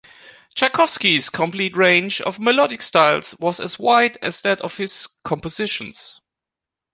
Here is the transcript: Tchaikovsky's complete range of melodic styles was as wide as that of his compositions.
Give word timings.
Tchaikovsky's 0.55 1.29
complete 1.29 1.77
range 1.77 2.21
of 2.21 2.39
melodic 2.39 2.81
styles 2.81 3.35
was 3.37 3.59
as 3.59 3.77
wide 3.77 4.17
as 4.19 4.41
that 4.41 4.59
of 4.61 4.77
his 4.77 5.05
compositions. 5.23 6.19